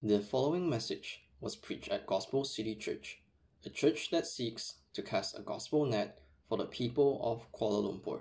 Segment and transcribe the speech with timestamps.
[0.00, 3.18] The following message was preached at Gospel City Church,
[3.66, 8.20] a church that seeks to cast a gospel net for the people of Kuala Lumpur.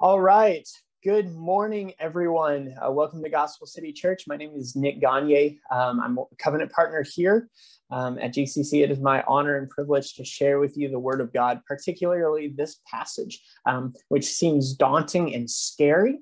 [0.00, 0.68] All right.
[1.04, 2.74] Good morning, everyone.
[2.84, 4.24] Uh, welcome to Gospel City Church.
[4.26, 5.58] My name is Nick Gonyea.
[5.70, 7.48] Um, I'm a covenant partner here
[7.92, 8.82] um, at GCC.
[8.82, 12.48] It is my honor and privilege to share with you the Word of God, particularly
[12.48, 16.18] this passage, um, which seems daunting and scary.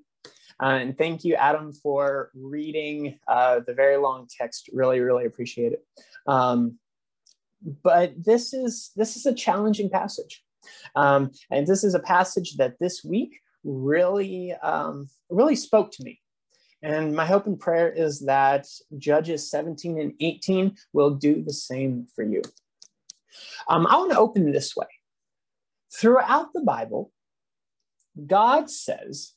[0.63, 4.71] Uh, and thank you, Adam, for reading uh, the very long text.
[4.73, 5.85] Really, really appreciate it.
[6.27, 6.79] Um,
[7.83, 10.45] but this is this is a challenging passage,
[10.95, 16.21] um, and this is a passage that this week really um, really spoke to me.
[16.83, 18.67] And my hope and prayer is that
[18.99, 22.43] Judges 17 and 18 will do the same for you.
[23.69, 24.87] Um, I want to open this way.
[25.93, 27.11] Throughout the Bible,
[28.27, 29.33] God says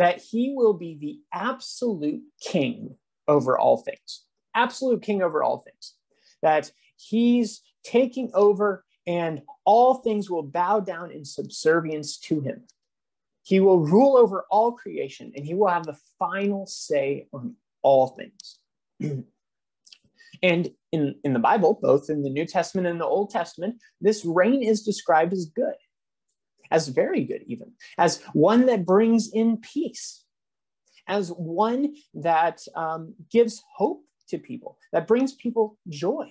[0.00, 2.96] that he will be the absolute king
[3.28, 5.92] over all things, absolute king over all things,
[6.40, 12.62] that he's taking over and all things will bow down in subservience to him.
[13.42, 18.06] He will rule over all creation and he will have the final say on all
[18.06, 18.58] things.
[20.42, 24.24] and in, in the Bible, both in the New Testament and the Old Testament, this
[24.24, 25.74] reign is described as good
[26.70, 30.24] as very good, even, as one that brings in peace,
[31.06, 36.30] as one that um, gives hope to people, that brings people joy.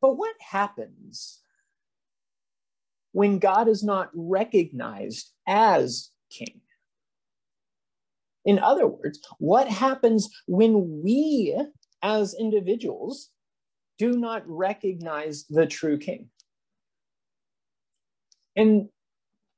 [0.00, 1.40] But what happens
[3.12, 6.60] when God is not recognized as king?
[8.44, 11.58] In other words, what happens when we
[12.02, 13.30] as individuals
[13.98, 16.28] do not recognize the true king.
[18.56, 18.88] And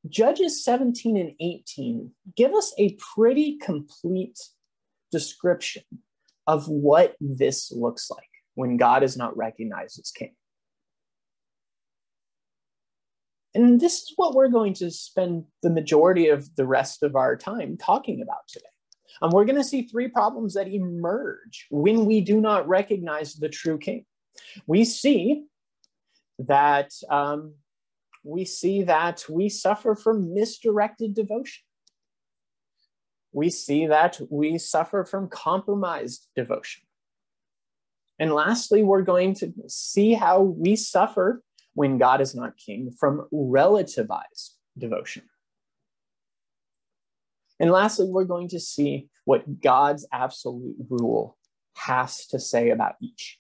[0.09, 4.39] Judges 17 and 18 give us a pretty complete
[5.11, 5.83] description
[6.47, 10.35] of what this looks like when God is not recognized as king.
[13.55, 17.37] And this is what we're going to spend the majority of the rest of our
[17.37, 18.67] time talking about today.
[19.23, 23.49] And we're going to see three problems that emerge when we do not recognize the
[23.49, 24.05] true king
[24.67, 25.45] we see
[26.39, 27.55] that um,
[28.25, 31.63] we see that we suffer from misdirected devotion.
[33.33, 36.83] We see that we suffer from compromised devotion.
[38.19, 41.43] And lastly, we're going to see how we suffer
[41.75, 45.25] when God is not king from relativized devotion.
[47.61, 51.37] And lastly, we're going to see what God's absolute rule
[51.77, 53.39] has to say about each.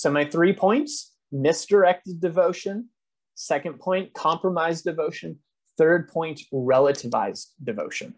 [0.00, 2.88] So my three points, misdirected devotion.
[3.34, 5.40] Second point, compromised devotion.
[5.76, 8.14] Third point, relativized devotion.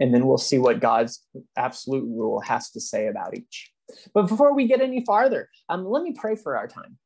[0.00, 1.24] And then we'll see what God's
[1.56, 3.70] absolute rule has to say about each.
[4.14, 6.98] But before we get any farther, um, let me pray for our time.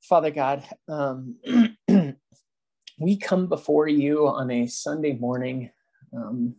[0.00, 1.36] Father God, um,
[2.98, 5.70] we come before you on a Sunday morning
[6.16, 6.54] um,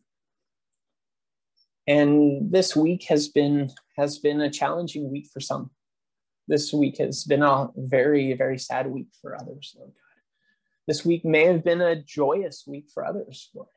[1.87, 5.71] and this week has been has been a challenging week for some.
[6.47, 10.21] This week has been a very very sad week for others lord god.
[10.87, 13.69] This week may have been a joyous week for others lord.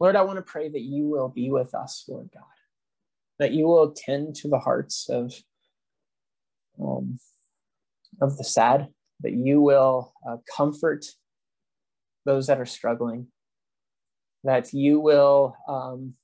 [0.00, 2.42] Lord i want to pray that you will be with us lord god.
[3.38, 5.34] That you will tend to the hearts of
[6.82, 7.18] um,
[8.20, 8.88] of the sad.
[9.20, 11.04] That you will uh, comfort
[12.24, 13.26] those that are struggling
[14.44, 16.14] that you will um,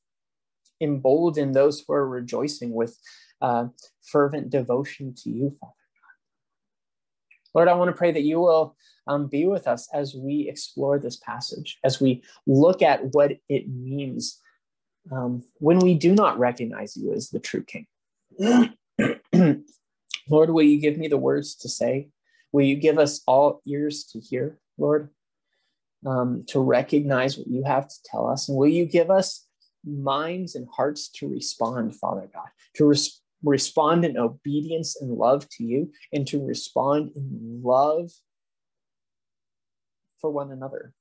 [0.80, 2.98] embolden those who are rejoicing with
[3.40, 3.66] uh,
[4.02, 7.58] fervent devotion to you, Father God.
[7.58, 10.98] Lord, I want to pray that you will um, be with us as we explore
[10.98, 14.40] this passage, as we look at what it means
[15.12, 17.86] um, when we do not recognize you as the true King.
[20.28, 22.08] Lord, will you give me the words to say?
[22.52, 25.10] Will you give us all ears to hear, Lord?
[26.04, 28.48] Um, to recognize what you have to tell us?
[28.48, 29.46] And will you give us
[29.84, 35.64] minds and hearts to respond, Father God, to res- respond in obedience and love to
[35.64, 38.10] you, and to respond in love
[40.20, 40.92] for one another?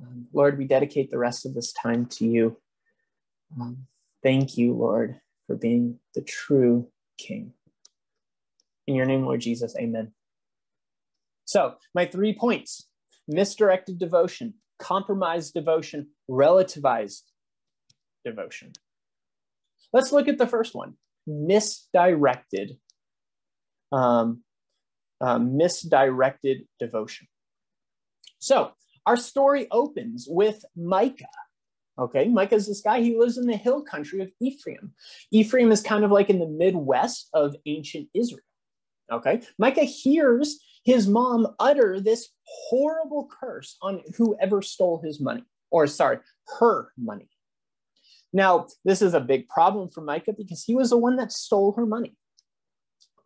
[0.00, 2.56] Um, Lord, we dedicate the rest of this time to you.
[3.60, 3.86] Um,
[4.22, 7.52] thank you, Lord, for being the true King.
[8.86, 10.12] In your name, Lord Jesus, amen.
[11.48, 12.86] So, my three points
[13.26, 17.22] misdirected devotion, compromised devotion, relativized
[18.22, 18.72] devotion.
[19.94, 20.94] Let's look at the first one
[21.26, 22.76] misdirected
[23.92, 24.42] um,
[25.22, 27.26] uh, misdirected devotion.
[28.38, 28.72] So
[29.06, 31.24] our story opens with Micah.
[31.98, 33.00] Okay, Micah is this guy.
[33.00, 34.92] He lives in the hill country of Ephraim.
[35.32, 38.44] Ephraim is kind of like in the Midwest of ancient Israel.
[39.10, 45.86] Okay, Micah hears his mom utter this horrible curse on whoever stole his money, or
[45.86, 46.18] sorry,
[46.58, 47.28] her money.
[48.32, 51.72] Now, this is a big problem for Micah because he was the one that stole
[51.72, 52.16] her money.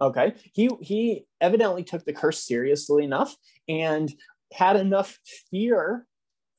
[0.00, 3.36] Okay, he he evidently took the curse seriously enough
[3.68, 4.12] and
[4.52, 5.18] had enough
[5.50, 6.06] fear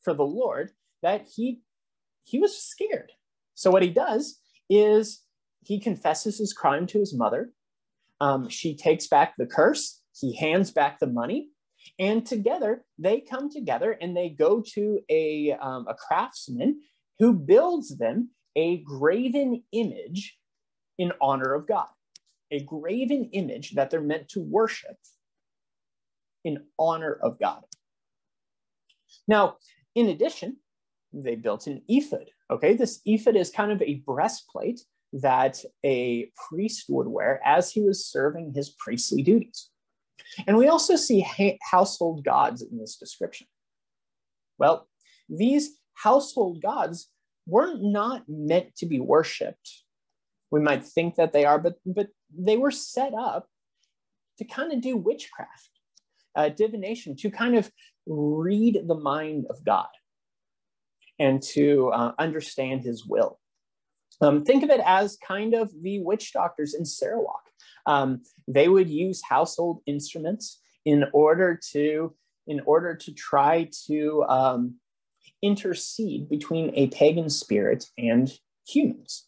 [0.01, 1.61] for the Lord that he
[2.23, 3.11] he was scared.
[3.55, 5.21] So what he does is
[5.61, 7.51] he confesses his crime to his mother.
[8.21, 10.01] Um, she takes back the curse.
[10.15, 11.49] He hands back the money,
[11.99, 16.81] and together they come together and they go to a um, a craftsman
[17.19, 20.37] who builds them a graven image
[20.97, 21.87] in honor of God,
[22.51, 24.97] a graven image that they're meant to worship
[26.43, 27.63] in honor of God.
[29.27, 29.57] Now,
[29.95, 30.57] in addition,
[31.13, 32.29] they built an ephod.
[32.51, 34.81] Okay, this ephod is kind of a breastplate
[35.13, 39.69] that a priest would wear as he was serving his priestly duties.
[40.47, 43.47] And we also see ha- household gods in this description.
[44.57, 44.87] Well,
[45.29, 47.09] these household gods
[47.45, 49.83] were not meant to be worshipped.
[50.51, 53.47] We might think that they are, but, but they were set up
[54.37, 55.69] to kind of do witchcraft,
[56.35, 57.71] uh, divination, to kind of
[58.05, 59.87] read the mind of God
[61.19, 63.39] and to uh, understand his will.
[64.21, 67.41] Um, think of it as kind of the witch doctors in Sarawak.
[67.85, 72.15] Um, they would use household instruments in order to
[72.45, 74.75] in order to try to um,
[75.41, 78.31] intercede between a pagan spirit and
[78.67, 79.27] humans.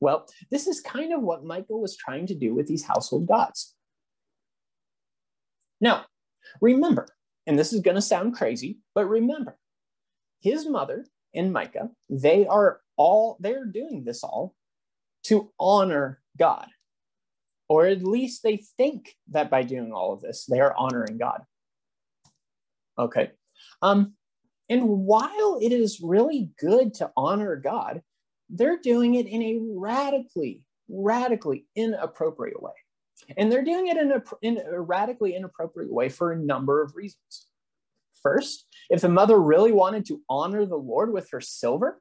[0.00, 3.74] Well, this is kind of what Micah was trying to do with these household gods.
[5.80, 6.06] Now,
[6.60, 7.06] remember,
[7.46, 9.58] and this is going to sound crazy, but remember,
[10.40, 14.54] his mother and Micah, they are all, they're doing this all
[15.24, 16.66] to honor God.
[17.68, 21.42] Or at least they think that by doing all of this, they are honoring God.
[22.98, 23.30] Okay.
[23.82, 24.14] Um,
[24.68, 28.02] and while it is really good to honor God,
[28.50, 32.72] they're doing it in a radically, radically inappropriate way.
[33.36, 36.94] And they're doing it in a, in a radically inappropriate way for a number of
[36.96, 37.46] reasons.
[38.22, 42.00] First, if the mother really wanted to honor the Lord with her silver,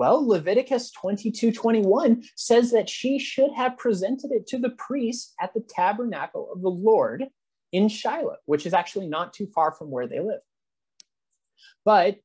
[0.00, 5.52] well, Leviticus 22 21 says that she should have presented it to the priest at
[5.52, 7.26] the tabernacle of the Lord
[7.70, 10.40] in Shiloh, which is actually not too far from where they live.
[11.84, 12.16] But,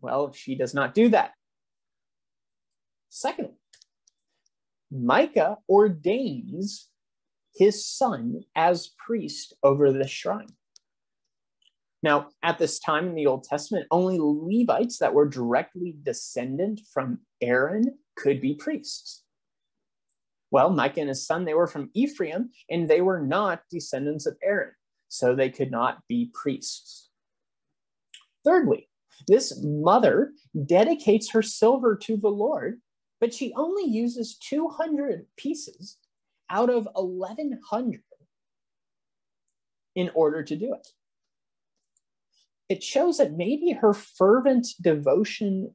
[0.00, 1.32] well, she does not do that.
[3.10, 3.58] Secondly,
[4.90, 6.88] Micah ordains
[7.54, 10.48] his son as priest over the shrine.
[12.02, 17.20] Now, at this time in the Old Testament, only Levites that were directly descendant from
[17.40, 19.24] Aaron could be priests.
[20.50, 24.38] Well, Micah and his son, they were from Ephraim, and they were not descendants of
[24.42, 24.72] Aaron,
[25.08, 27.10] so they could not be priests.
[28.44, 28.88] Thirdly,
[29.26, 30.32] this mother
[30.66, 32.80] dedicates her silver to the Lord,
[33.20, 35.98] but she only uses 200 pieces
[36.48, 38.00] out of 1,100
[39.96, 40.88] in order to do it.
[42.68, 45.74] It shows that maybe her fervent devotion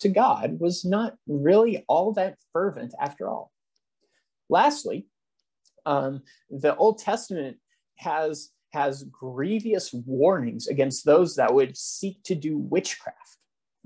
[0.00, 3.52] to God was not really all that fervent after all.
[4.48, 5.06] Lastly,
[5.86, 7.58] um, the Old Testament
[7.96, 13.36] has has grievous warnings against those that would seek to do witchcraft.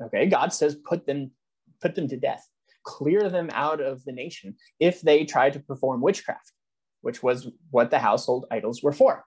[0.01, 1.33] Okay, God says, put them,
[1.81, 2.47] put them to death,
[2.85, 6.53] clear them out of the nation if they try to perform witchcraft,
[7.01, 9.25] which was what the household idols were for.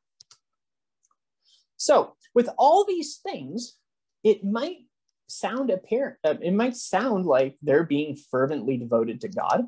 [1.79, 3.77] So, with all these things,
[4.23, 4.79] it might
[5.27, 9.67] sound apparent, uh, it might sound like they're being fervently devoted to God,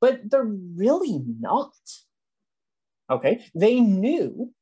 [0.00, 1.74] but they're really not.
[3.10, 4.52] Okay, they knew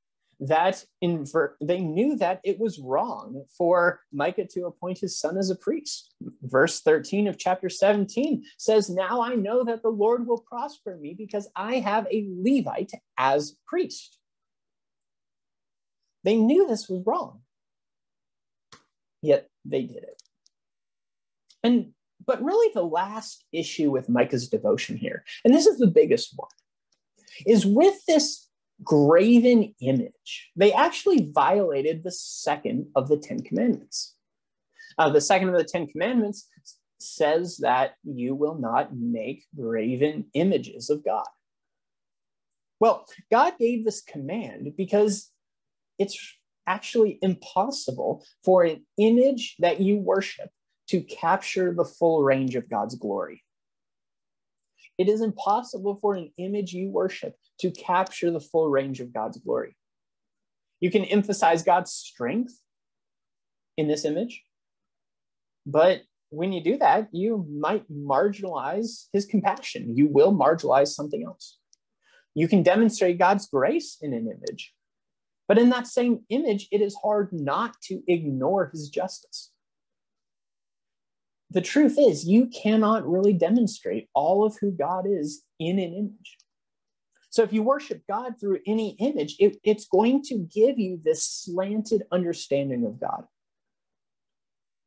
[0.40, 5.50] that invert they knew that it was wrong for Micah to appoint his son as
[5.50, 6.14] a priest.
[6.42, 11.14] Verse 13 of chapter 17 says, Now I know that the Lord will prosper me
[11.16, 14.20] because I have a Levite as priest.
[16.25, 17.41] They knew this was wrong,
[19.23, 20.23] yet they did it.
[21.62, 21.93] And
[22.27, 26.50] but really the last issue with Micah's devotion here, and this is the biggest one,
[27.47, 28.49] is with this
[28.85, 30.50] graven image.
[30.57, 34.15] They actually violated the second of the Ten Commandments.
[34.99, 36.49] Uh, the second of the Ten Commandments
[36.99, 41.27] says that you will not make graven images of God.
[42.79, 45.31] Well, God gave this command because
[46.00, 46.19] it's
[46.66, 50.50] actually impossible for an image that you worship
[50.88, 53.45] to capture the full range of God's glory.
[54.99, 59.38] It is impossible for an image you worship to capture the full range of God's
[59.38, 59.76] glory.
[60.80, 62.54] You can emphasize God's strength
[63.76, 64.42] in this image,
[65.66, 69.97] but when you do that, you might marginalize his compassion.
[69.97, 71.59] You will marginalize something else.
[72.35, 74.73] You can demonstrate God's grace in an image,
[75.50, 79.50] but in that same image, it is hard not to ignore his justice.
[81.50, 86.37] The truth is, you cannot really demonstrate all of who God is in an image.
[87.30, 91.25] So if you worship God through any image, it, it's going to give you this
[91.25, 93.25] slanted understanding of God.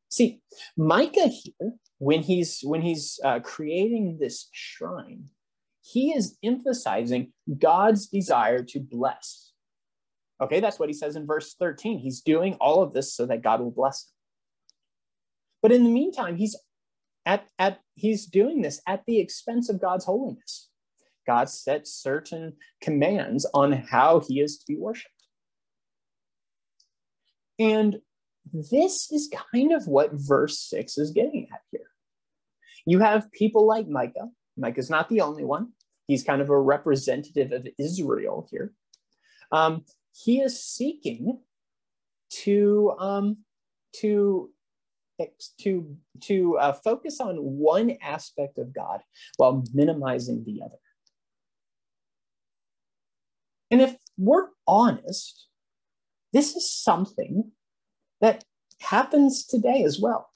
[0.07, 0.39] See,
[0.77, 5.25] Micah here, when he's when he's uh, creating this shrine,
[5.81, 9.52] he is emphasizing God's desire to bless.
[10.41, 11.99] Okay, that's what he says in verse 13.
[11.99, 14.09] He's doing all of this so that God will bless him.
[15.61, 16.57] But in the meantime, he's
[17.25, 20.69] at, at he's doing this at the expense of God's holiness.
[21.25, 25.09] God sets certain commands on how he is to be worshiped.
[27.59, 27.99] And
[28.51, 31.87] this is kind of what verse 6 is getting at here.
[32.85, 34.29] You have people like Micah.
[34.57, 35.69] Micah's not the only one.
[36.07, 38.73] He's kind of a representative of Israel here.
[39.51, 41.39] Um, he is seeking
[42.43, 43.37] to um,
[43.97, 44.49] to
[45.59, 49.01] to to uh, focus on one aspect of God
[49.37, 50.77] while minimizing the other.
[53.71, 55.47] And if we're honest,
[56.31, 57.51] this is something
[58.21, 58.43] that
[58.79, 60.29] happens today as well.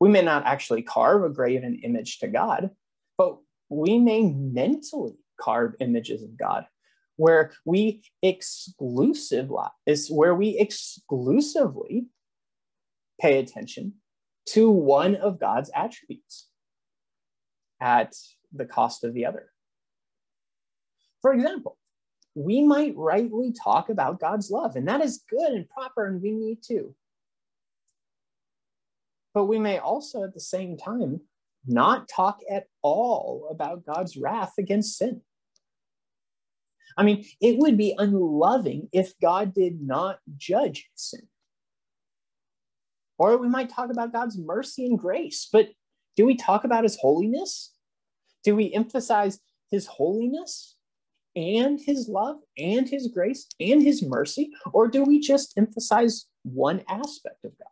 [0.00, 2.70] We may not actually carve a graven image to God,
[3.16, 6.66] but we may mentally carve images of God
[7.18, 9.50] where we exclusive
[9.86, 12.06] is where we exclusively
[13.20, 13.94] pay attention
[14.46, 16.48] to one of God's attributes
[17.80, 18.14] at
[18.52, 19.50] the cost of the other.
[21.20, 21.76] For example,
[22.36, 26.30] we might rightly talk about God's love, and that is good and proper, and we
[26.30, 26.94] need to.
[29.34, 31.20] But we may also at the same time
[31.66, 35.20] not talk at all about God's wrath against sin.
[36.96, 41.28] I mean, it would be unloving if God did not judge sin.
[43.18, 45.68] Or we might talk about God's mercy and grace, but
[46.16, 47.72] do we talk about his holiness?
[48.44, 49.40] Do we emphasize
[49.70, 50.76] his holiness
[51.36, 54.50] and his love and his grace and his mercy?
[54.72, 57.68] Or do we just emphasize one aspect of God?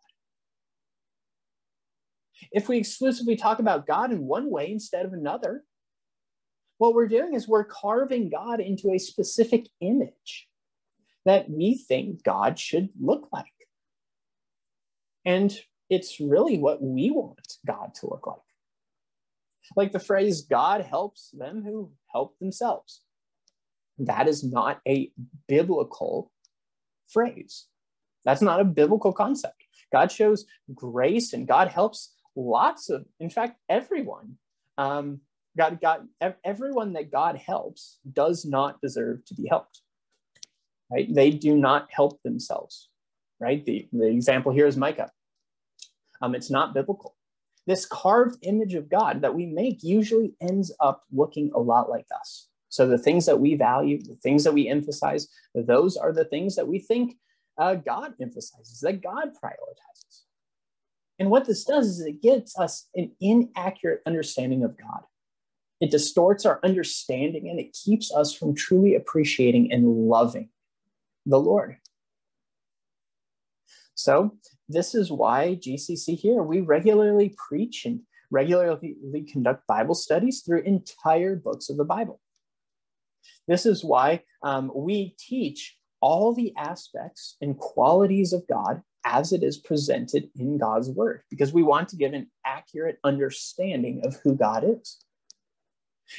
[2.53, 5.65] If we exclusively talk about God in one way instead of another,
[6.79, 10.49] what we're doing is we're carving God into a specific image
[11.25, 13.47] that we think God should look like.
[15.25, 15.57] And
[15.91, 18.39] it's really what we want God to look like.
[19.75, 23.03] Like the phrase, God helps them who help themselves.
[23.99, 25.11] That is not a
[25.49, 26.31] biblical
[27.09, 27.67] phrase.
[28.25, 29.65] That's not a biblical concept.
[29.93, 34.37] God shows grace and God helps lots of, in fact, everyone
[34.79, 35.21] um,
[35.57, 36.09] God, God,
[36.45, 39.81] everyone that God helps does not deserve to be helped.
[40.91, 41.13] Right?
[41.13, 42.89] They do not help themselves.
[43.41, 43.65] Right?
[43.65, 45.11] The, the example here is Micah.
[46.23, 47.15] Um, it's not biblical.
[47.67, 52.07] This carved image of God that we make usually ends up looking a lot like
[52.17, 52.49] us.
[52.69, 56.57] So the things that we value, the things that we emphasize, those are the things
[56.57, 57.17] that we think
[57.59, 60.23] uh, God emphasizes, that God prioritizes.
[61.19, 65.03] And what this does is it gives us an inaccurate understanding of God.
[65.81, 70.49] It distorts our understanding and it keeps us from truly appreciating and loving
[71.27, 71.77] the Lord.
[73.95, 74.37] So,
[74.69, 81.37] this is why GCC here, we regularly preach and regularly conduct Bible studies through entire
[81.37, 82.21] books of the Bible.
[83.49, 89.43] This is why um, we teach all the aspects and qualities of God as it
[89.43, 94.35] is presented in God's word, because we want to give an accurate understanding of who
[94.35, 94.99] God is.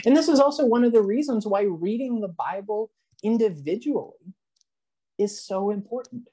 [0.05, 2.91] And this is also one of the reasons why reading the Bible
[3.23, 4.33] individually
[5.17, 6.27] is so important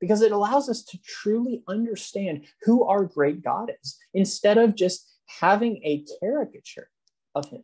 [0.00, 5.12] because it allows us to truly understand who our great God is instead of just
[5.40, 6.88] having a caricature
[7.34, 7.62] of him.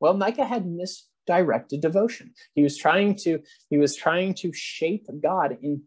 [0.00, 2.32] Well, Micah had misdirected devotion.
[2.54, 5.82] He was trying to he was trying to shape God in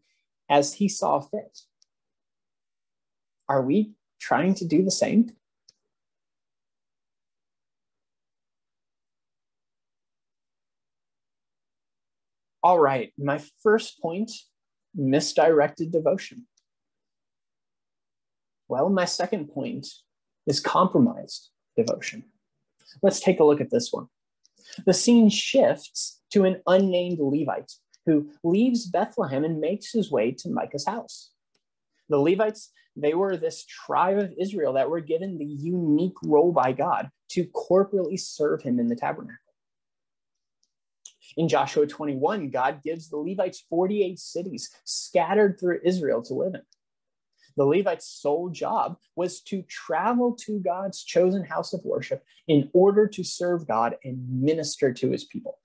[0.50, 1.60] as he saw fit.
[3.48, 5.32] Are we trying to do the same?
[12.62, 14.32] All right, my first point
[14.96, 16.48] misdirected devotion.
[18.68, 19.88] Well, my second point
[20.46, 22.26] is compromised devotion.
[23.02, 24.08] Let's take a look at this one.
[24.86, 27.72] The scene shifts to an unnamed Levite
[28.06, 31.32] who leaves Bethlehem and makes his way to Micah's house.
[32.10, 36.72] The Levites, they were this tribe of Israel that were given the unique role by
[36.72, 39.38] God to corporately serve him in the tabernacle.
[41.40, 46.64] In Joshua 21, God gives the Levites 48 cities scattered through Israel to live in.
[47.56, 53.08] The Levites' sole job was to travel to God's chosen house of worship in order
[53.08, 55.60] to serve God and minister to his people.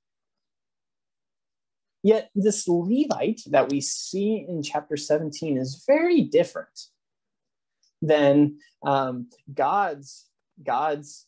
[2.04, 6.87] Yet, this Levite that we see in chapter 17 is very different
[8.00, 10.28] than um, God's,
[10.64, 11.26] God's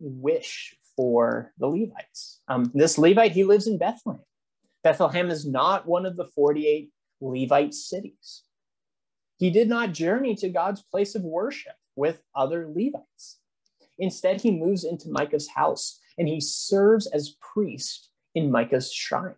[0.00, 2.40] wish for the Levites.
[2.48, 4.22] Um, this Levite, he lives in Bethlehem.
[4.82, 8.42] Bethlehem is not one of the 48 Levite cities.
[9.38, 13.38] He did not journey to God's place of worship with other Levites.
[13.98, 19.34] Instead, he moves into Micah's house and he serves as priest in Micah's shrine.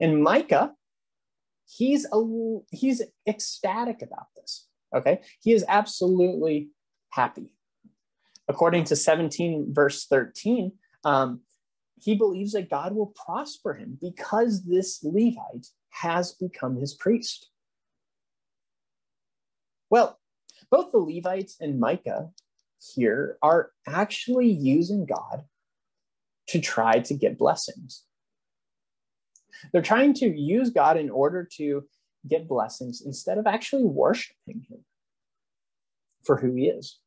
[0.00, 0.74] And Micah,
[1.66, 4.66] he's a, he's ecstatic about this.
[4.94, 6.70] Okay, he is absolutely
[7.10, 7.50] happy.
[8.48, 10.72] According to 17 verse 13,
[11.04, 11.40] um,
[12.00, 17.50] he believes that God will prosper him because this Levite has become his priest.
[19.90, 20.18] Well,
[20.70, 22.30] both the Levites and Micah
[22.94, 25.44] here are actually using God
[26.48, 28.04] to try to get blessings.
[29.72, 31.84] They're trying to use God in order to
[32.28, 34.84] get blessings instead of actually worshiping Him
[36.24, 36.98] for who He is.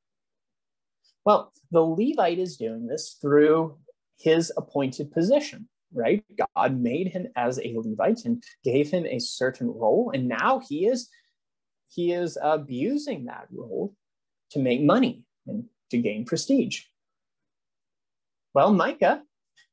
[1.25, 3.77] Well, the Levite is doing this through
[4.19, 6.23] his appointed position, right?
[6.55, 10.87] God made him as a Levite and gave him a certain role, and now he
[10.87, 11.09] is
[11.89, 13.93] he is abusing that role
[14.51, 16.83] to make money and to gain prestige.
[18.53, 19.23] Well, Micah,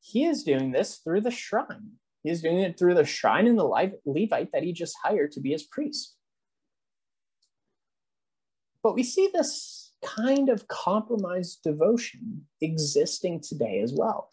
[0.00, 1.92] he is doing this through the shrine.
[2.24, 5.40] He is doing it through the shrine and the Levite that he just hired to
[5.40, 6.16] be his priest.
[8.82, 14.32] But we see this kind of compromised devotion existing today as well.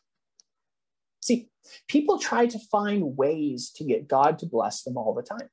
[1.22, 1.50] See,
[1.88, 5.50] people try to find ways to get God to bless them all the time.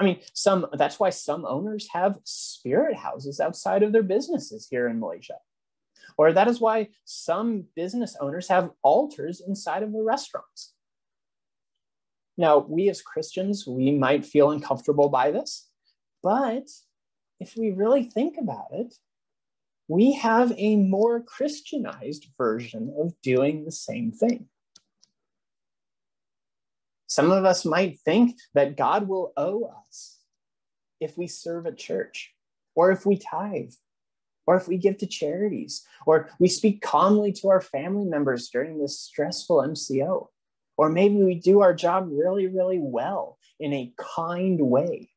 [0.00, 4.86] I mean, some that's why some owners have spirit houses outside of their businesses here
[4.86, 5.38] in Malaysia.
[6.16, 10.74] Or that is why some business owners have altars inside of their restaurants.
[12.36, 15.68] Now, we as Christians, we might feel uncomfortable by this,
[16.22, 16.68] but
[17.40, 18.94] if we really think about it,
[19.88, 24.48] we have a more Christianized version of doing the same thing.
[27.06, 30.18] Some of us might think that God will owe us
[31.00, 32.34] if we serve a church,
[32.74, 33.72] or if we tithe,
[34.46, 38.78] or if we give to charities, or we speak calmly to our family members during
[38.78, 40.26] this stressful MCO,
[40.76, 45.10] or maybe we do our job really, really well in a kind way.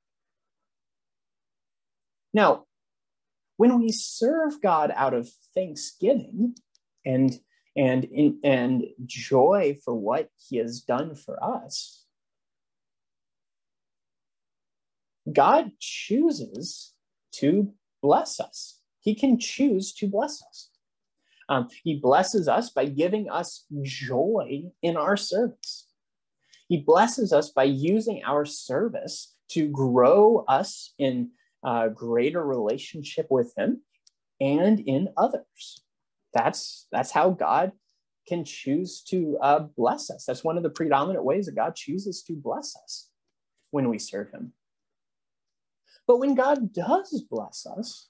[2.34, 2.66] Now,
[3.58, 6.56] when we serve God out of thanksgiving
[7.06, 7.40] and
[7.76, 12.02] and in, and joy for what he has done for us
[15.32, 16.94] god chooses
[17.34, 18.80] to bless us.
[19.00, 20.70] He can choose to bless us.
[21.50, 25.88] Um, he blesses us by giving us joy in our service.
[26.68, 31.32] He blesses us by using our service to grow us in
[31.64, 33.82] a greater relationship with him
[34.40, 35.84] and in others
[36.34, 37.72] that's that's how God
[38.28, 40.26] can choose to uh, bless us.
[40.26, 43.10] That's one of the predominant ways that God chooses to bless us
[43.72, 44.54] when we serve Him.
[46.08, 48.10] But when God does bless us,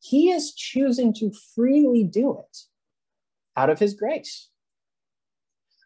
[0.00, 2.58] He is choosing to freely do it
[3.56, 4.48] out of His grace.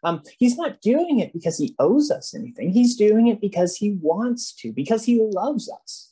[0.03, 2.69] Um, he's not doing it because he owes us anything.
[2.69, 6.06] He's doing it because he wants to, because he loves us.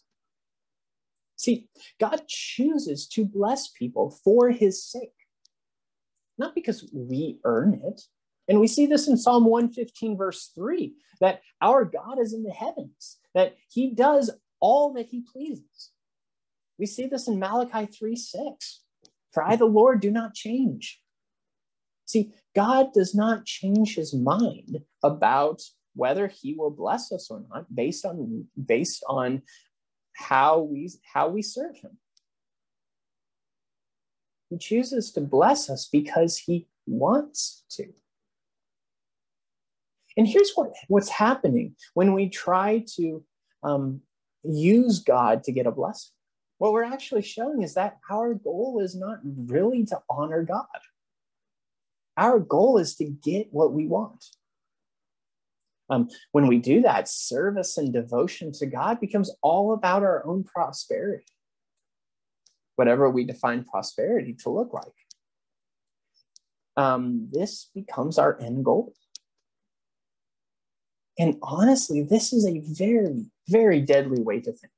[1.46, 1.68] See,
[2.00, 5.12] God chooses to bless people for his sake
[6.38, 8.02] not because we earn it.
[8.48, 12.52] And we see this in Psalm 115, verse 3, that our God is in the
[12.52, 15.92] heavens, that he does all that he pleases.
[16.78, 18.82] We see this in Malachi 3 6.
[19.34, 21.02] For I, the Lord, do not change.
[22.06, 25.62] See, God does not change his mind about
[25.96, 29.42] whether he will bless us or not based on based on
[30.16, 31.98] how we how we serve him.
[34.50, 37.86] He chooses to bless us because he wants to.
[40.18, 43.24] And here's what, what's happening when we try to
[43.64, 44.02] um,
[44.44, 46.12] use God to get a blessing.
[46.58, 50.66] What we're actually showing is that our goal is not really to honor God.
[52.16, 54.24] Our goal is to get what we want.
[55.90, 60.44] Um, when we do that, service and devotion to God becomes all about our own
[60.44, 61.26] prosperity,
[62.76, 64.84] whatever we define prosperity to look like.
[66.78, 68.94] Um, this becomes our end goal.
[71.18, 74.74] And honestly, this is a very, very deadly way to think.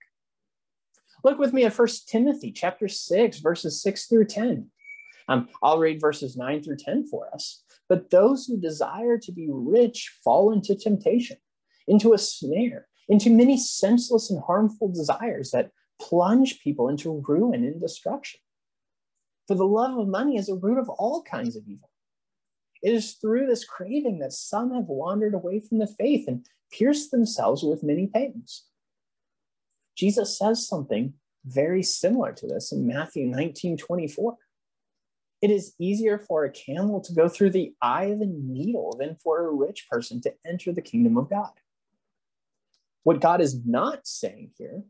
[1.23, 4.69] Look with me at First Timothy chapter 6, verses 6 through 10.
[5.29, 7.63] Um, I'll read verses 9 through 10 for us.
[7.89, 11.37] But those who desire to be rich fall into temptation,
[11.87, 17.79] into a snare, into many senseless and harmful desires that plunge people into ruin and
[17.79, 18.39] destruction.
[19.47, 21.89] For the love of money is a root of all kinds of evil.
[22.83, 27.11] It is through this craving that some have wandered away from the faith and pierced
[27.11, 28.65] themselves with many pains.
[29.95, 31.13] Jesus says something
[31.45, 34.37] very similar to this in Matthew 19 24.
[35.41, 39.17] It is easier for a camel to go through the eye of a needle than
[39.23, 41.51] for a rich person to enter the kingdom of God.
[43.03, 44.83] What God is not saying here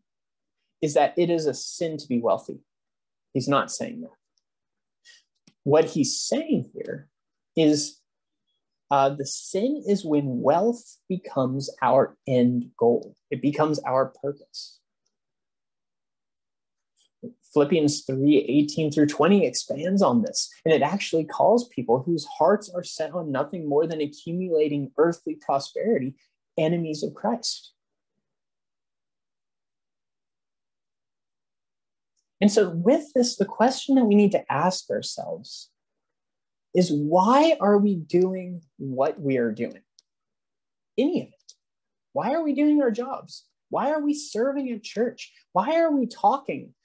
[0.82, 2.60] is that it is a sin to be wealthy.
[3.34, 4.12] He's not saying that.
[5.64, 7.10] What he's saying here
[7.56, 8.00] is
[8.90, 14.80] uh, the sin is when wealth becomes our end goal, it becomes our purpose.
[17.58, 22.70] Philippians 3 18 through 20 expands on this, and it actually calls people whose hearts
[22.70, 26.14] are set on nothing more than accumulating earthly prosperity
[26.56, 27.74] enemies of Christ.
[32.40, 35.72] And so, with this, the question that we need to ask ourselves
[36.76, 39.82] is why are we doing what we are doing?
[40.96, 41.54] Any of it.
[42.14, 43.46] Why are we doing our jobs?
[43.70, 45.34] Why are we serving at church?
[45.54, 46.76] Why are we talking?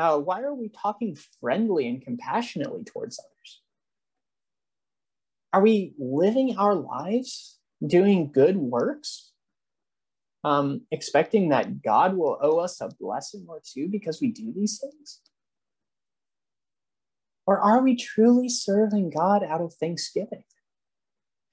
[0.00, 3.60] Uh, why are we talking friendly and compassionately towards others?
[5.52, 9.32] Are we living our lives doing good works,
[10.42, 14.80] um, expecting that God will owe us a blessing or two because we do these
[14.80, 15.20] things?
[17.46, 20.44] Or are we truly serving God out of thanksgiving,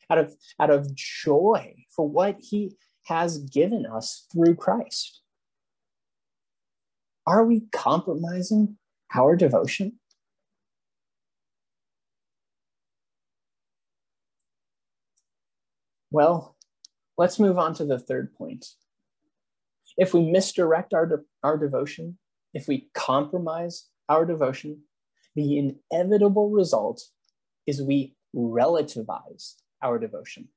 [0.10, 5.21] out of, out of joy for what He has given us through Christ?
[7.27, 8.77] Are we compromising
[9.13, 9.99] our devotion?
[16.09, 16.55] Well,
[17.17, 18.65] let's move on to the third point.
[19.97, 22.17] If we misdirect our, de- our devotion,
[22.53, 24.83] if we compromise our devotion,
[25.35, 27.03] the inevitable result
[27.67, 30.47] is we relativize our devotion.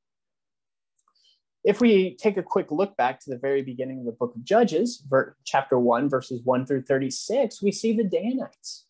[1.63, 4.45] If we take a quick look back to the very beginning of the book of
[4.45, 5.05] Judges,
[5.45, 8.87] chapter 1, verses 1 through 36, we see the Danites.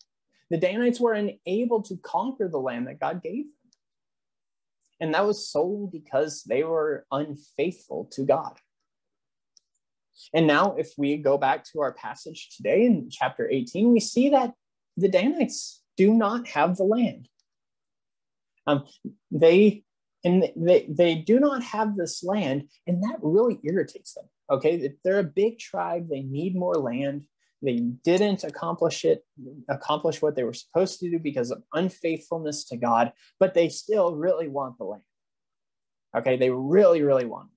[0.49, 3.53] The Danites were unable to conquer the land that God gave them.
[5.01, 8.57] And that was solely because they were unfaithful to God.
[10.33, 14.29] And now, if we go back to our passage today in chapter 18, we see
[14.29, 14.53] that
[14.95, 17.27] the Danites do not have the land.
[18.67, 18.85] Um,
[19.31, 19.83] they
[20.23, 24.25] and they, they do not have this land, and that really irritates them.
[24.49, 27.25] Okay, they're a big tribe, they need more land.
[27.63, 29.23] They didn't accomplish it,
[29.69, 34.15] accomplish what they were supposed to do because of unfaithfulness to God, but they still
[34.15, 35.03] really want the land.
[36.17, 37.49] Okay, they really, really want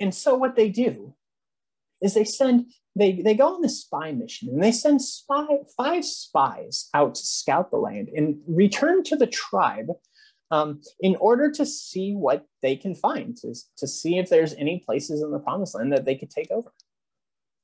[0.00, 0.04] it.
[0.04, 1.14] And so what they do
[2.04, 6.04] is they send they, they go on this spy mission and they send spy, five
[6.04, 9.88] spies out to scout the land and return to the tribe
[10.52, 14.78] um, in order to see what they can find, to, to see if there's any
[14.78, 16.72] places in the promised land that they could take over.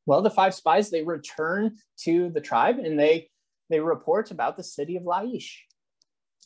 [0.07, 3.29] Well, the five spies, they return to the tribe and they,
[3.69, 5.53] they report about the city of Laish.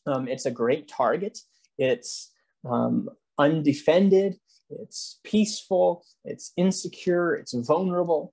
[0.07, 1.39] Um, it's a great target.
[1.79, 2.31] It's
[2.69, 4.37] um, undefended.
[4.71, 6.05] It's peaceful.
[6.25, 7.35] It's insecure.
[7.35, 8.33] It's vulnerable.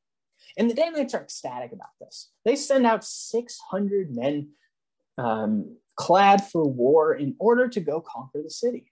[0.57, 2.31] And the Danites are ecstatic about this.
[2.45, 4.49] They send out 600 men
[5.17, 8.91] um, clad for war in order to go conquer the city.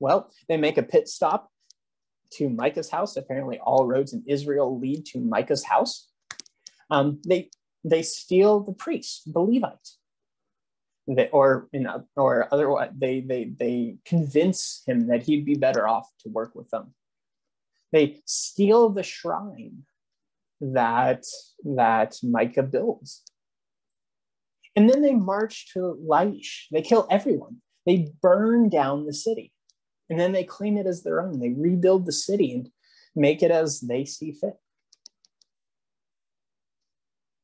[0.00, 1.50] Well, they make a pit stop
[2.34, 3.16] to Micah's house.
[3.16, 6.08] Apparently, all roads in Israel lead to Micah's house.
[6.90, 7.50] Um, they
[7.84, 9.90] they steal the priest, the Levite,
[11.06, 11.86] they, or in,
[12.16, 16.70] or otherwise they they they convince him that he'd be better off to work with
[16.70, 16.94] them.
[17.92, 19.84] They steal the shrine
[20.60, 21.24] that
[21.64, 23.22] that Micah builds.
[24.76, 26.64] And then they march to Laish.
[26.72, 27.58] They kill everyone.
[27.86, 29.52] They burn down the city
[30.10, 31.40] and then they claim it as their own.
[31.40, 32.70] They rebuild the city and
[33.14, 34.54] make it as they see fit.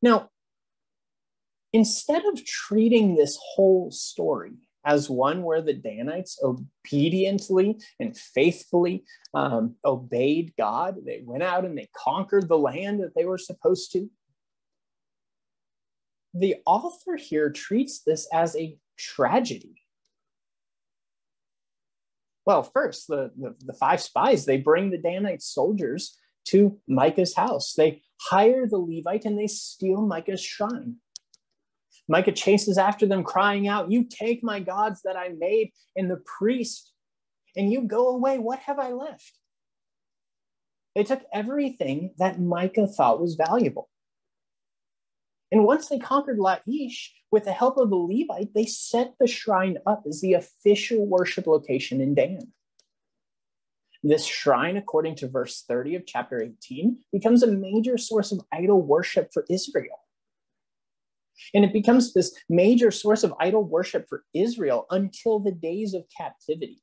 [0.02, 0.30] Now,
[1.72, 4.52] instead of treating this whole story
[4.84, 9.04] as one where the Danites obediently and faithfully
[9.34, 13.92] um, obeyed God, they went out and they conquered the land that they were supposed
[13.92, 14.10] to.
[16.32, 19.82] The author here treats this as a tragedy.
[22.46, 27.74] Well, first, the, the, the five spies, they bring the Danite soldiers to Micah's house.
[27.74, 30.96] They hire the Levite and they steal Micah's shrine.
[32.10, 36.16] Micah chases after them, crying out, You take my gods that I made and the
[36.16, 36.92] priest,
[37.56, 38.36] and you go away.
[38.36, 39.38] What have I left?
[40.96, 43.88] They took everything that Micah thought was valuable.
[45.52, 49.78] And once they conquered Laish, with the help of the Levite, they set the shrine
[49.86, 52.40] up as the official worship location in Dan.
[54.02, 58.82] This shrine, according to verse 30 of chapter 18, becomes a major source of idol
[58.82, 60.00] worship for Israel.
[61.54, 66.04] And it becomes this major source of idol worship for Israel until the days of
[66.16, 66.82] captivity,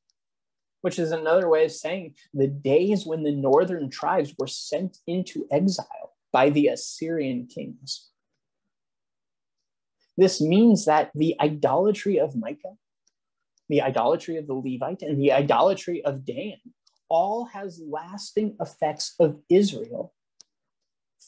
[0.81, 5.47] which is another way of saying the days when the northern tribes were sent into
[5.51, 8.09] exile by the Assyrian kings.
[10.17, 12.75] This means that the idolatry of Micah,
[13.69, 16.57] the idolatry of the Levite, and the idolatry of Dan
[17.09, 20.13] all has lasting effects of Israel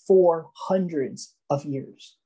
[0.08, 2.19] for hundreds of years.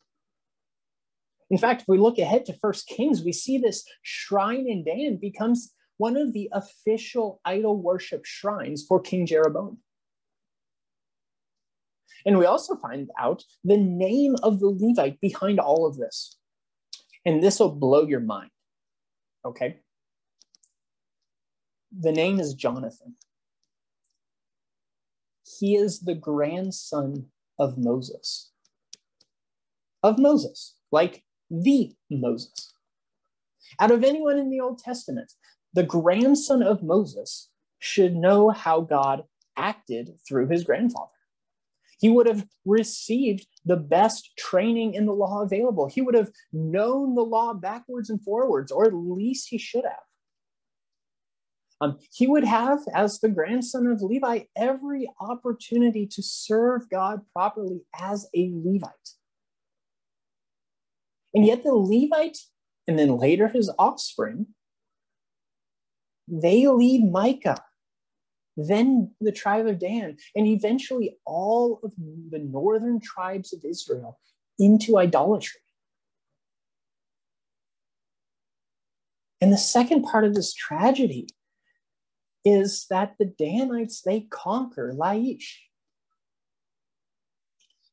[1.49, 5.17] In fact, if we look ahead to First Kings, we see this shrine in Dan
[5.17, 9.77] becomes one of the official idol worship shrines for King Jeroboam.
[12.25, 16.37] And we also find out the name of the Levite behind all of this.
[17.25, 18.49] And this will blow your mind.
[19.45, 19.79] Okay?
[21.97, 23.15] The name is Jonathan.
[25.59, 27.27] He is the grandson
[27.59, 28.51] of Moses.
[30.01, 31.23] Of Moses, like
[31.61, 32.73] the Moses.
[33.79, 35.31] Out of anyone in the Old Testament,
[35.73, 39.23] the grandson of Moses should know how God
[39.55, 41.09] acted through his grandfather.
[41.99, 45.87] He would have received the best training in the law available.
[45.87, 50.03] He would have known the law backwards and forwards, or at least he should have.
[51.81, 57.81] Um, he would have, as the grandson of Levi, every opportunity to serve God properly
[57.99, 59.11] as a Levite.
[61.33, 62.37] And yet, the Levite,
[62.87, 64.47] and then later his offspring,
[66.27, 67.63] they lead Micah
[68.55, 74.19] then the tribe of Dan, and eventually all of the northern tribes of Israel
[74.59, 75.59] into idolatry.
[79.41, 81.27] And the second part of this tragedy
[82.45, 85.57] is that the Danites they conquer Laish.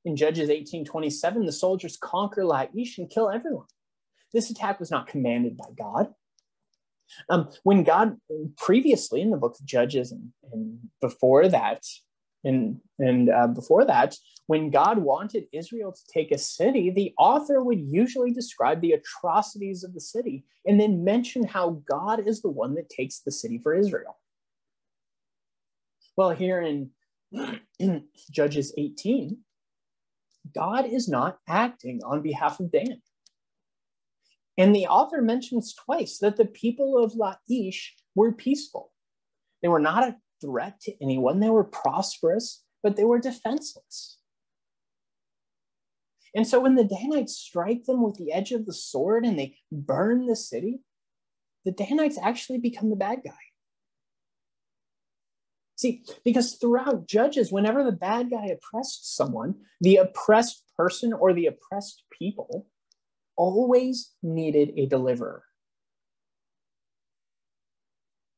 [0.04, 3.66] In Judges 18:27, the soldiers conquer Laish and kill everyone.
[4.32, 6.14] This attack was not commanded by God.
[7.28, 8.18] Um, when God
[8.56, 11.84] previously in the book of Judges and, and before that,
[12.44, 17.62] and and uh, before that, when God wanted Israel to take a city, the author
[17.62, 22.50] would usually describe the atrocities of the city and then mention how God is the
[22.50, 24.18] one that takes the city for Israel.
[26.16, 26.90] Well, here in,
[27.78, 29.38] in Judges 18,
[30.55, 33.03] God is not acting on behalf of Dan.
[34.59, 38.92] And the author mentions twice that the people of Laish were peaceful.
[39.62, 44.18] They were not a threat to anyone, they were prosperous, but they were defenseless.
[46.35, 49.57] And so when the Danites strike them with the edge of the sword and they
[49.72, 50.81] burn the city,
[51.64, 53.33] the Danites actually become the bad guy.
[55.80, 61.46] See, because throughout Judges, whenever the bad guy oppressed someone, the oppressed person or the
[61.46, 62.66] oppressed people
[63.34, 65.42] always needed a deliverer.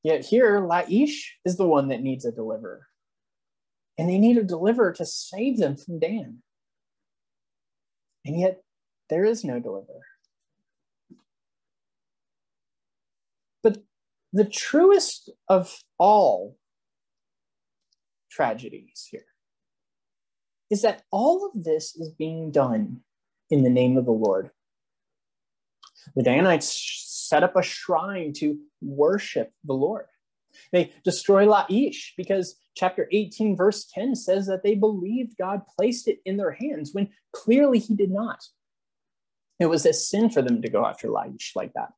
[0.05, 2.87] Yet here, Laish is the one that needs a deliverer.
[3.99, 6.45] And they need a deliverer to save them from Dan.
[8.25, 8.63] And yet,
[9.11, 10.07] there is no deliverer.
[13.65, 13.79] But
[14.33, 16.57] the truest of all
[18.33, 19.27] tragedies here
[20.71, 23.01] is that all of this is being done
[23.51, 24.51] in the name of the Lord.
[26.17, 30.07] The Danites set up a shrine to worship the Lord.
[30.73, 36.19] They destroy Laish because chapter 18, verse 10 says that they believed God placed it
[36.25, 38.43] in their hands when clearly he did not.
[39.61, 41.91] It was a sin for them to go after Laish like that.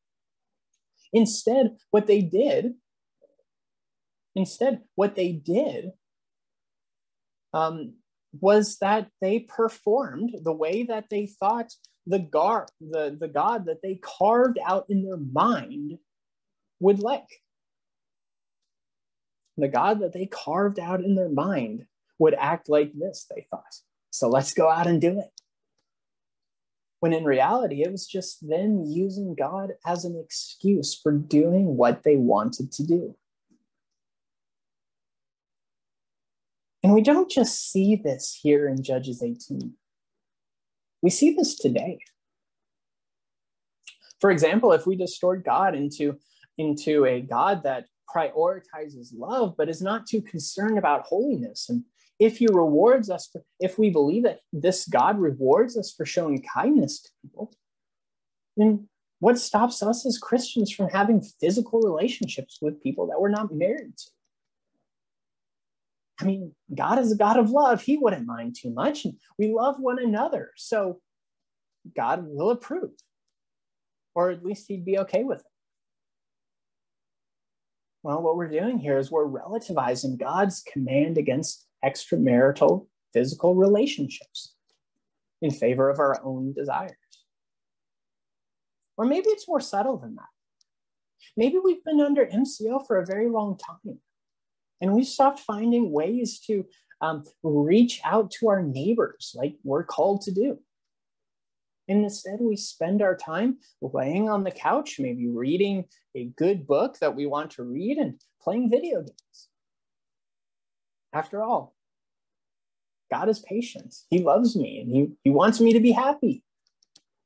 [1.12, 2.74] Instead, what they did,
[4.34, 5.92] instead, what they did
[7.54, 7.94] um,
[8.40, 11.72] was that they performed the way that they thought
[12.06, 15.98] the God, the, the God that they carved out in their mind
[16.80, 17.40] would like.
[19.56, 21.86] The God that they carved out in their mind
[22.18, 23.62] would act like this, they thought.
[24.10, 25.30] So let's go out and do it.
[27.00, 32.02] When in reality, it was just them using God as an excuse for doing what
[32.02, 33.16] they wanted to do.
[36.84, 39.72] And we don't just see this here in Judges 18.
[41.00, 41.98] We see this today.
[44.20, 46.18] For example, if we distort God into,
[46.58, 51.84] into a God that prioritizes love, but is not too concerned about holiness, and
[52.18, 56.42] if he rewards us, for, if we believe that this God rewards us for showing
[56.42, 57.54] kindness to people,
[58.58, 63.54] then what stops us as Christians from having physical relationships with people that we're not
[63.54, 64.13] married to?
[66.20, 67.82] I mean, God is a God of love.
[67.82, 69.04] He wouldn't mind too much.
[69.04, 70.52] And we love one another.
[70.56, 71.00] So
[71.96, 72.92] God will approve,
[74.14, 75.46] or at least he'd be okay with it.
[78.02, 84.54] Well, what we're doing here is we're relativizing God's command against extramarital physical relationships
[85.40, 86.92] in favor of our own desires.
[88.96, 90.28] Or maybe it's more subtle than that.
[91.36, 93.98] Maybe we've been under MCO for a very long time
[94.80, 96.66] and we stopped finding ways to
[97.00, 100.58] um, reach out to our neighbors like we're called to do.
[101.86, 105.84] And instead, we spend our time laying on the couch, maybe reading
[106.14, 109.48] a good book that we want to read and playing video games.
[111.12, 111.74] After all,
[113.10, 113.94] God is patient.
[114.08, 116.42] He loves me and he, he wants me to be happy.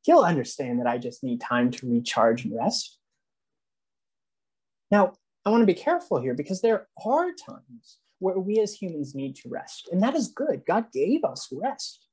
[0.02, 2.98] He'll understand that I just need time to recharge and rest.
[4.90, 5.12] Now,
[5.48, 9.34] I want to be careful here because there are times where we as humans need
[9.36, 10.62] to rest, and that is good.
[10.66, 12.06] God gave us rest.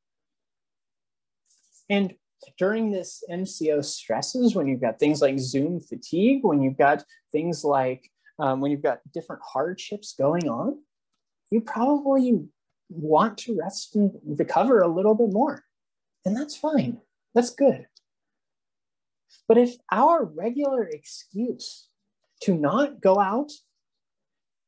[1.90, 2.16] And
[2.58, 7.66] during this MCO stresses, when you've got things like Zoom fatigue, when you've got things
[7.66, 10.80] like um, when you've got different hardships going on,
[11.52, 12.40] you probably
[12.88, 15.62] want to rest and recover a little bit more.
[16.24, 17.02] And that's fine.
[17.34, 17.88] That's good.
[19.46, 21.90] But if our regular excuse
[22.46, 23.52] to not go out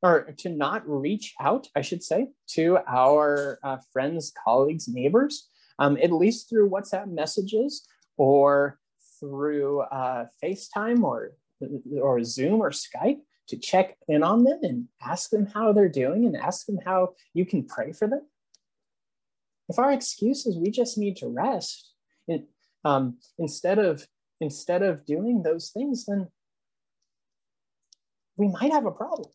[0.01, 5.95] or to not reach out, I should say, to our uh, friends, colleagues, neighbors, um,
[6.01, 7.87] at least through WhatsApp messages
[8.17, 8.79] or
[9.19, 11.33] through uh, FaceTime or,
[12.01, 16.25] or Zoom or Skype to check in on them and ask them how they're doing
[16.25, 18.21] and ask them how you can pray for them.
[19.69, 21.93] If our excuse is we just need to rest,
[22.27, 22.47] it,
[22.83, 24.07] um, instead of
[24.39, 26.27] instead of doing those things, then
[28.37, 29.29] we might have a problem.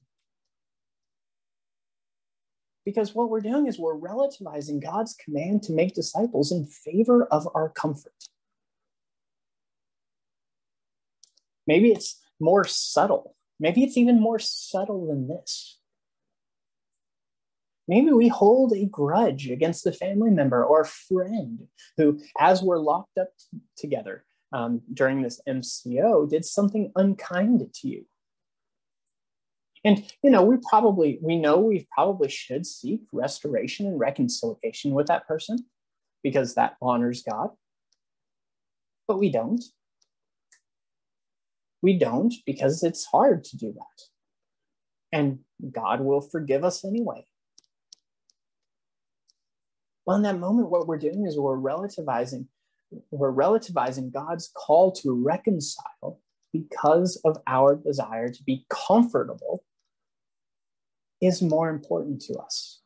[2.85, 7.49] Because what we're doing is we're relativizing God's command to make disciples in favor of
[7.55, 8.13] our comfort.
[11.67, 13.37] Maybe it's more subtle.
[13.61, 15.79] Maybe it's even more subtle than this.
[17.87, 23.19] Maybe we hold a grudge against a family member or friend who, as we're locked
[23.19, 28.05] up t- together um, during this MCO, did something unkind to you.
[29.85, 35.07] And you know, we probably we know we probably should seek restoration and reconciliation with
[35.09, 35.59] that person
[36.23, 37.51] because that honors God.
[39.09, 39.63] But we don't.
[41.83, 44.03] We don't because it's hard to do that.
[45.13, 45.41] And
[45.71, 47.27] God will forgive us anyway.
[50.07, 52.47] Well, in that moment, what we're doing is we're relativizing,
[53.11, 56.21] we're relativizing God's call to reconcile
[56.53, 59.63] because of our desire to be comfortable
[61.23, 62.81] is more important to us.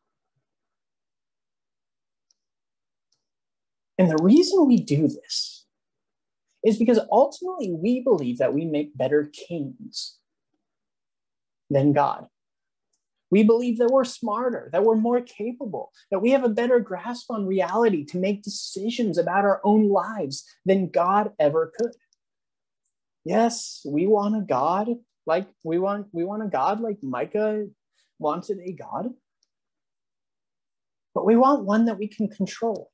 [3.99, 5.65] And the reason we do this
[6.63, 10.19] is because ultimately we believe that we make better kings
[11.71, 12.27] than God.
[13.31, 17.31] We believe that we're smarter, that we're more capable, that we have a better grasp
[17.31, 21.93] on reality to make decisions about our own lives than God ever could.
[23.25, 24.89] Yes, we want a God
[25.27, 27.67] like we want we want a God like Micah
[28.19, 29.11] wanted a God,
[31.15, 32.91] but we want one that we can control.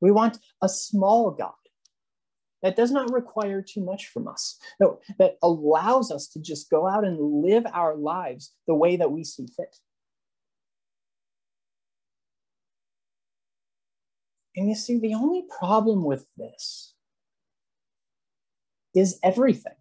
[0.00, 1.52] We want a small God
[2.62, 4.58] that does not require too much from us,
[5.18, 9.24] that, allows us to just go out and live our lives the way that we
[9.24, 9.76] see fit.
[14.54, 16.94] And you see, the only problem with this
[18.94, 19.72] is everything.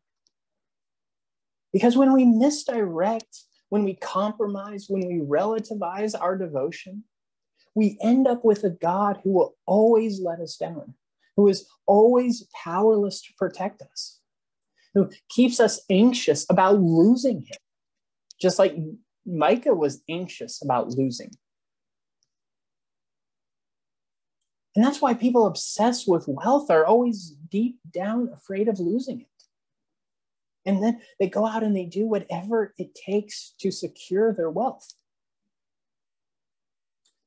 [1.74, 7.06] Because when we misdirect, when we compromise, when we relativize our devotion,
[7.74, 10.94] we end up with a God who will always let us down,
[11.38, 14.20] who is always powerless to protect us,
[14.94, 17.58] who keeps us anxious about losing him,
[18.42, 18.76] just like
[19.26, 21.32] Micah was anxious about losing.
[24.76, 29.31] And that's why people obsessed with wealth are always deep down afraid of losing it.
[30.66, 34.94] And then they go out and they do whatever it takes to secure their wealth.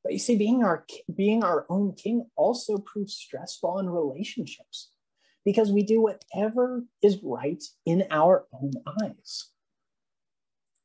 [0.04, 4.90] But you see, being our being our own king also proves stressful in relationships
[5.44, 8.72] because we do whatever is right in our own
[9.02, 9.50] eyes.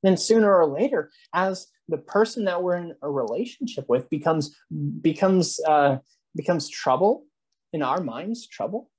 [0.03, 4.55] Then sooner or later, as the person that we're in a relationship with becomes
[5.01, 5.97] becomes uh,
[6.35, 7.25] becomes trouble
[7.73, 8.89] in our minds, trouble,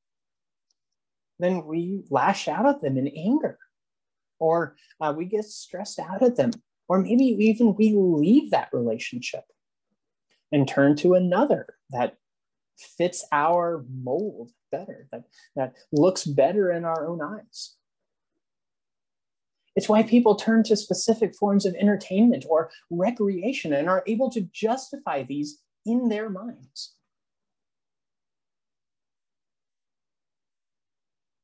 [1.42, 3.58] then we lash out at them in anger,
[4.38, 6.50] or uh, we get stressed out at them,
[6.88, 9.44] or maybe even we leave that relationship
[10.52, 12.16] and turn to another that
[12.96, 15.24] fits our mold better, that,
[15.56, 17.76] that looks better in our own eyes.
[19.76, 24.42] It's why people turn to specific forms of entertainment or recreation and are able to
[24.52, 26.96] justify these in their minds.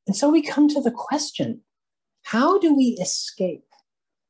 [0.07, 1.61] And so we come to the question
[2.23, 3.63] how do we escape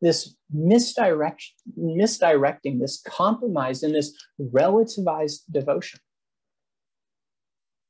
[0.02, 6.00] this misdirection, misdirecting, this compromise, and this relativized devotion?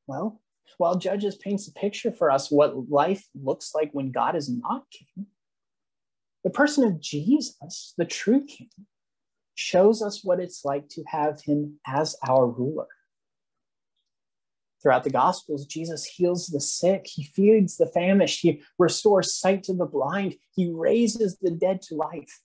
[0.06, 0.42] Well,
[0.78, 4.86] while Judges paints a picture for us what life looks like when God is not
[4.92, 5.26] king,
[6.44, 8.70] the person of Jesus, the true king,
[9.56, 12.88] shows us what it's like to have him as our ruler.
[14.82, 19.74] Throughout the Gospels, Jesus heals the sick, he feeds the famished, he restores sight to
[19.74, 22.42] the blind, he raises the dead to life.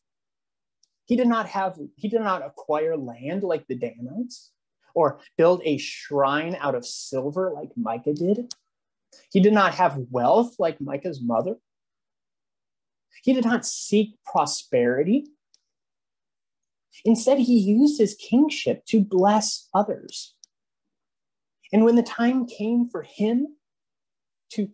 [1.04, 4.50] He did not have, he did not acquire land like the Danites
[4.94, 8.54] or build a shrine out of silver like Micah did.
[9.30, 11.56] He did not have wealth like Micah's mother.
[13.22, 15.26] He did not seek prosperity.
[17.04, 20.34] Instead, he used his kingship to bless others.
[21.72, 23.56] And when the time came for him
[24.50, 24.68] to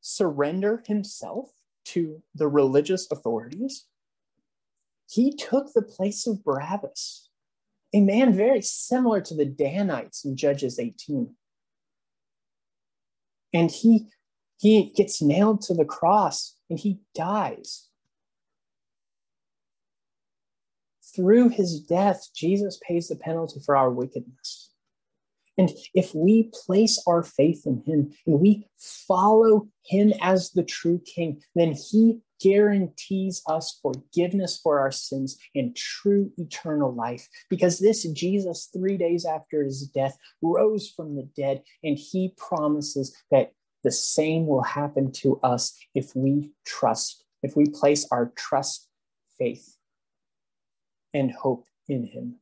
[0.00, 1.50] surrender himself
[1.86, 3.86] to the religious authorities,
[5.08, 7.28] he took the place of Barabbas,
[7.92, 11.34] a man very similar to the Danites in Judges 18.
[13.52, 14.06] And he,
[14.58, 17.88] he gets nailed to the cross and he dies.
[21.16, 24.69] Through his death, Jesus pays the penalty for our wickedness.
[25.60, 31.02] And if we place our faith in him and we follow him as the true
[31.04, 37.28] king, then he guarantees us forgiveness for our sins and true eternal life.
[37.50, 43.14] Because this Jesus, three days after his death, rose from the dead, and he promises
[43.30, 43.52] that
[43.84, 48.88] the same will happen to us if we trust, if we place our trust,
[49.36, 49.76] faith,
[51.12, 52.39] and hope in him.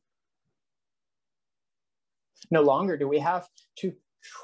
[2.51, 3.47] No longer do we have
[3.79, 3.93] to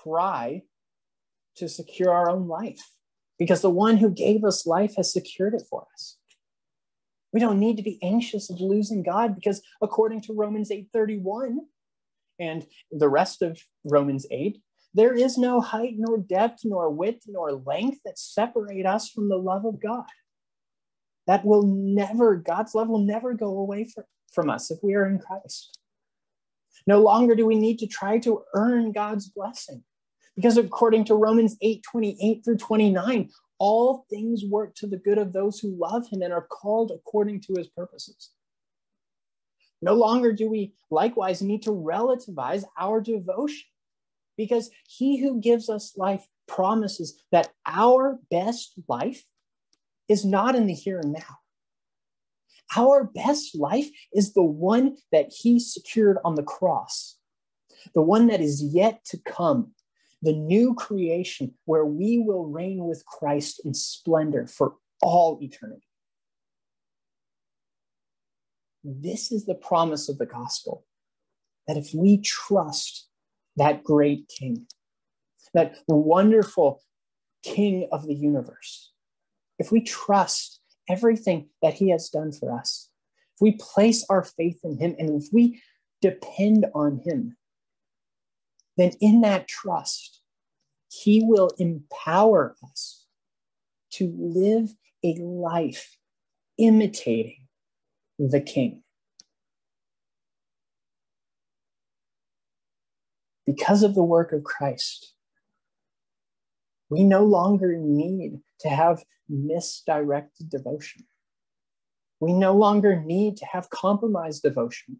[0.03, 0.63] try
[1.57, 2.81] to secure our own life
[3.39, 6.17] because the one who gave us life has secured it for us.
[7.33, 11.67] We don't need to be anxious of losing God because according to Romans 8:31
[12.39, 14.61] and the rest of Romans 8,
[14.93, 19.37] there is no height nor depth nor width nor length that separate us from the
[19.37, 20.05] love of God.
[21.27, 23.89] That will never, God's love will never go away
[24.31, 25.77] from us if we are in Christ.
[26.87, 29.83] No longer do we need to try to earn God's blessing.
[30.35, 35.33] Because according to Romans 8 28 through 29, all things work to the good of
[35.33, 38.31] those who love him and are called according to his purposes.
[39.81, 43.65] No longer do we likewise need to relativize our devotion
[44.37, 49.23] because he who gives us life promises that our best life
[50.07, 51.39] is not in the here and now.
[52.75, 57.17] Our best life is the one that he secured on the cross,
[57.93, 59.71] the one that is yet to come,
[60.21, 65.85] the new creation where we will reign with Christ in splendor for all eternity.
[68.83, 70.85] This is the promise of the gospel
[71.67, 73.07] that if we trust
[73.55, 74.67] that great king,
[75.53, 76.83] that wonderful
[77.43, 78.91] king of the universe,
[79.57, 82.89] if we trust everything that he has done for us,
[83.35, 85.61] if we place our faith in him and if we
[86.01, 87.37] depend on him,
[88.77, 90.21] then in that trust,
[90.89, 93.05] he will empower us
[93.91, 94.73] to live
[95.03, 95.97] a life
[96.57, 97.47] imitating
[98.17, 98.83] the King.
[103.45, 105.13] Because of the work of Christ,
[106.89, 111.05] we no longer need to have misdirected devotion.
[112.19, 114.99] We no longer need to have compromised devotion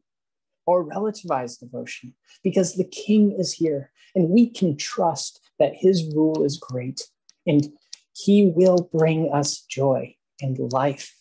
[0.66, 6.43] or relativized devotion because the king is here and we can trust that his rule
[6.43, 7.01] is great
[7.45, 7.70] and
[8.14, 11.16] he will bring us joy and life.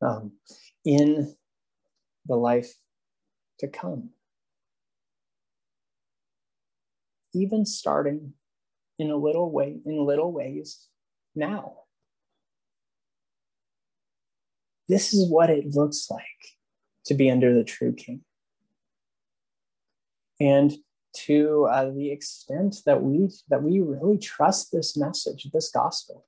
[0.00, 0.32] Um,
[0.84, 1.36] in
[2.26, 2.74] the life
[3.60, 4.10] to come.
[7.34, 8.34] Even starting
[8.98, 10.88] in a little way, in little ways
[11.34, 11.74] now.
[14.88, 16.22] This is what it looks like
[17.06, 18.22] to be under the true king.
[20.40, 20.72] And
[21.14, 26.26] to uh, the extent that we that we really trust this message, this gospel,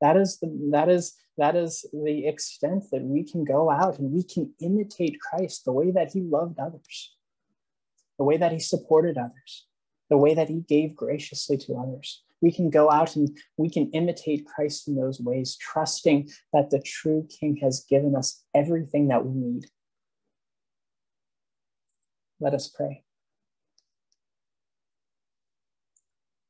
[0.00, 4.12] that is the that is that is the extent that we can go out and
[4.12, 7.16] we can imitate Christ the way that he loved others,
[8.18, 9.66] the way that he supported others,
[10.10, 12.22] the way that he gave graciously to others.
[12.40, 16.80] We can go out and we can imitate Christ in those ways, trusting that the
[16.80, 19.66] true King has given us everything that we need.
[22.40, 23.02] Let us pray.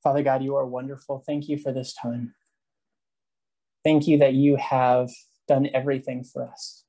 [0.03, 1.23] Father God, you are wonderful.
[1.27, 2.35] Thank you for this time.
[3.85, 5.11] Thank you that you have
[5.47, 6.84] done everything for us.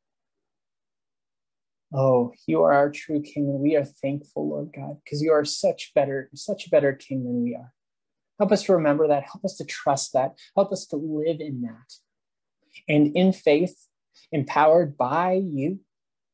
[1.97, 5.45] Oh, you are our true King, and we are thankful, Lord God, because you are
[5.45, 7.71] such better, such a better King than we are.
[8.37, 9.23] Help us to remember that.
[9.23, 10.33] Help us to trust that.
[10.57, 11.93] Help us to live in that.
[12.89, 13.87] And in faith,
[14.33, 15.79] empowered by you,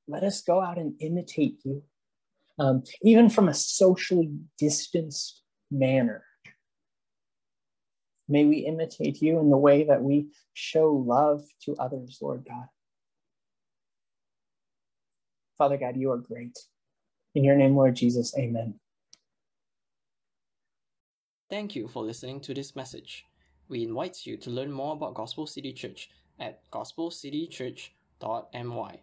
[0.07, 1.83] let us go out and imitate you,
[2.57, 6.23] um, even from a socially distanced manner.
[8.27, 12.65] May we imitate you in the way that we show love to others, Lord God.
[15.61, 16.57] Father God, you are great.
[17.35, 18.79] In your name, Lord Jesus, amen.
[21.51, 23.27] Thank you for listening to this message.
[23.69, 26.09] We invite you to learn more about Gospel City Church
[26.39, 28.99] at gospelcitychurch.my.